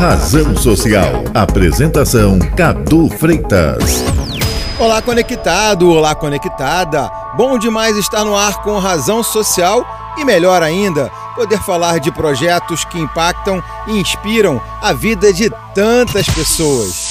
[0.00, 1.24] Razão Social.
[1.34, 4.02] Apresentação Cadu Freitas.
[4.78, 7.12] Olá, conectado, olá, conectada.
[7.36, 9.84] Bom demais estar no ar com Razão Social
[10.16, 16.26] e melhor ainda, poder falar de projetos que impactam e inspiram a vida de tantas
[16.30, 17.10] pessoas.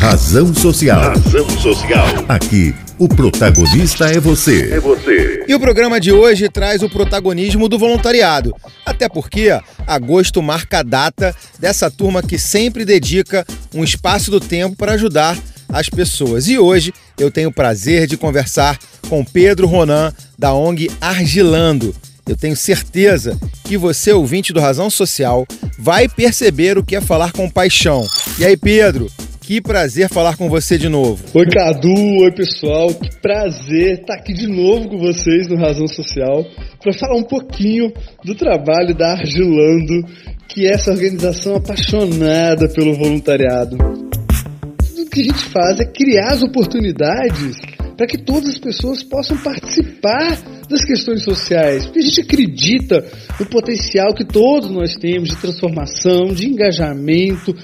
[0.00, 1.00] Razão Social.
[1.02, 2.06] Razão Social.
[2.26, 4.72] Aqui, o protagonista é você.
[4.72, 5.44] É você.
[5.48, 8.54] E o programa de hoje traz o protagonismo do voluntariado.
[8.86, 9.48] Até porque
[9.86, 15.36] agosto marca a data dessa turma que sempre dedica um espaço do tempo para ajudar
[15.68, 16.46] as pessoas.
[16.48, 18.78] E hoje eu tenho o prazer de conversar
[19.08, 21.94] com Pedro Ronan, da ONG Argilando.
[22.26, 25.46] Eu tenho certeza que você, ouvinte do Razão Social,
[25.78, 28.06] vai perceber o que é falar com paixão.
[28.38, 29.10] E aí, Pedro,
[29.46, 31.22] que prazer falar com você de novo.
[31.34, 32.22] Oi, Cadu.
[32.22, 32.88] Oi, pessoal.
[32.94, 36.46] Que prazer estar aqui de novo com vocês no Razão Social
[36.82, 37.92] para falar um pouquinho
[38.24, 40.06] do trabalho da Argilando,
[40.48, 43.76] que é essa organização apaixonada pelo voluntariado.
[43.76, 47.60] Tudo que a gente faz é criar as oportunidades
[47.98, 50.38] para que todas as pessoas possam participar
[50.70, 53.04] das questões sociais, porque a gente acredita
[53.38, 57.54] no potencial que todos nós temos de transformação, de engajamento.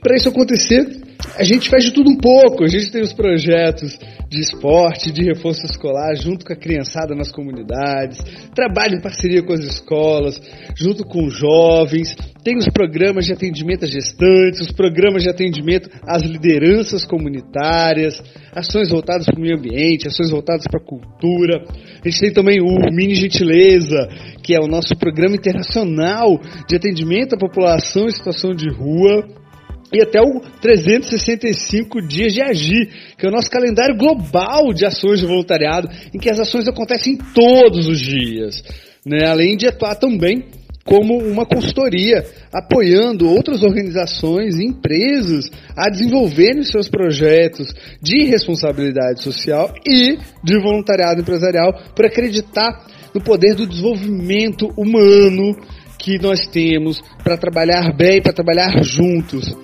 [0.00, 1.03] Para isso acontecer,
[1.36, 2.64] a gente faz de tudo um pouco.
[2.64, 3.98] A gente tem os projetos
[4.28, 8.18] de esporte, de reforço escolar, junto com a criançada nas comunidades,
[8.54, 10.40] trabalha em parceria com as escolas,
[10.76, 16.22] junto com jovens, tem os programas de atendimento a gestantes, os programas de atendimento às
[16.22, 18.20] lideranças comunitárias,
[18.52, 21.64] ações voltadas para o meio ambiente, ações voltadas para a cultura.
[22.04, 24.08] A gente tem também o Mini Gentileza,
[24.42, 29.43] que é o nosso programa internacional de atendimento à população em situação de rua
[29.92, 35.20] e até o 365 dias de agir, que é o nosso calendário global de ações
[35.20, 38.62] de voluntariado, em que as ações acontecem todos os dias,
[39.04, 39.26] né?
[39.26, 40.44] além de atuar também
[40.84, 47.68] como uma consultoria, apoiando outras organizações e empresas a desenvolverem seus projetos
[48.02, 55.56] de responsabilidade social e de voluntariado empresarial, por acreditar no poder do desenvolvimento humano
[55.98, 59.56] que nós temos para trabalhar bem, para trabalhar juntos.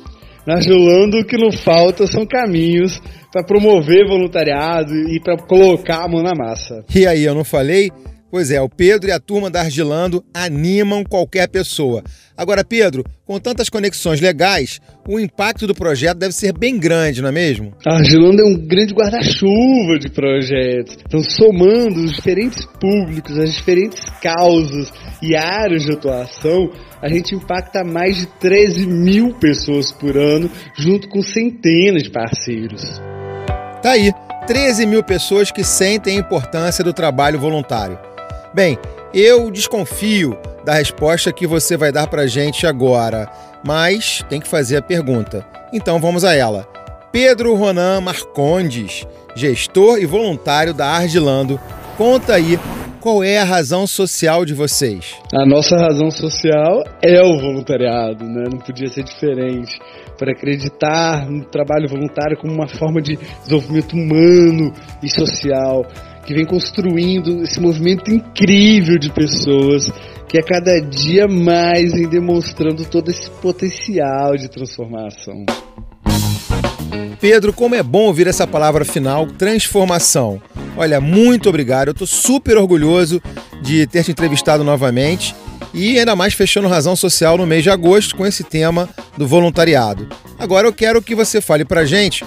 [0.51, 3.01] Na Julando, o que não falta são caminhos
[3.31, 6.85] para promover voluntariado e para colocar a mão na massa.
[6.93, 7.89] E aí, eu não falei?
[8.31, 12.05] Pois é, o Pedro e a turma da Argilando animam qualquer pessoa.
[12.37, 17.29] Agora, Pedro, com tantas conexões legais, o impacto do projeto deve ser bem grande, não
[17.29, 17.75] é mesmo?
[17.85, 20.97] A Argilando é um grande guarda-chuva de projetos.
[21.05, 26.71] Então, somando os diferentes públicos, as diferentes causas e áreas de atuação,
[27.03, 30.49] a gente impacta mais de 13 mil pessoas por ano,
[30.79, 32.81] junto com centenas de parceiros.
[33.83, 34.13] Tá aí,
[34.47, 38.10] 13 mil pessoas que sentem a importância do trabalho voluntário.
[38.53, 38.77] Bem,
[39.15, 43.31] eu desconfio da resposta que você vai dar para gente agora,
[43.65, 45.47] mas tem que fazer a pergunta.
[45.73, 46.67] Então vamos a ela.
[47.13, 49.07] Pedro Ronan Marcondes,
[49.37, 51.61] gestor e voluntário da Argilando,
[51.97, 52.59] conta aí
[53.01, 55.15] qual é a razão social de vocês.
[55.33, 58.45] A nossa razão social é o voluntariado, né?
[58.51, 59.79] Não podia ser diferente.
[60.19, 64.73] Para acreditar no trabalho voluntário como uma forma de desenvolvimento humano
[65.03, 65.87] e social
[66.27, 69.91] que vem construindo esse movimento incrível de pessoas
[70.29, 75.45] que a cada dia mais vem demonstrando todo esse potencial de transformação.
[77.21, 80.41] Pedro, como é bom ouvir essa palavra final, transformação.
[80.77, 81.89] Olha, muito obrigado.
[81.89, 83.21] Eu estou super orgulhoso
[83.61, 85.35] de ter te entrevistado novamente
[85.75, 88.89] e ainda mais fechando Razão Social no mês de agosto com esse tema
[89.19, 90.09] do voluntariado.
[90.39, 92.25] Agora eu quero que você fale para gente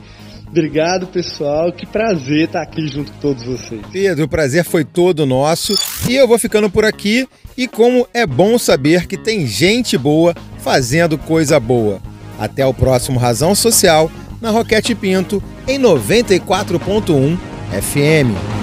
[0.48, 1.72] Obrigado, pessoal.
[1.72, 3.82] Que prazer estar aqui junto com todos vocês.
[3.92, 5.74] Pedro, o prazer foi todo nosso.
[6.10, 7.28] E eu vou ficando por aqui.
[7.58, 12.02] E como é bom saber que tem gente boa fazendo coisa boa.
[12.38, 14.12] Até o próximo Razão Social
[14.42, 17.38] na Roquete Pinto, em 94.1
[17.72, 18.61] FM.